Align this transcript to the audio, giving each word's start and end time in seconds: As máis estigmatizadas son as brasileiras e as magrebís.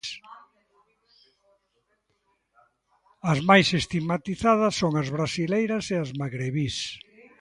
As 3.31 3.39
máis 3.49 3.67
estigmatizadas 3.79 4.73
son 4.81 4.93
as 5.01 5.07
brasileiras 5.15 5.85
e 5.93 5.95
as 6.03 6.09
magrebís. 6.21 6.77